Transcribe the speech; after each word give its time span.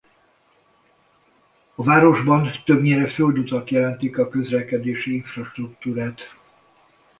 A 1.75 1.83
városban 1.83 2.51
többnyire 2.65 3.07
földutak 3.07 3.71
jelentik 3.71 4.17
a 4.17 4.29
közlekedési 4.29 5.13
infrastruktúrát. 5.13 6.21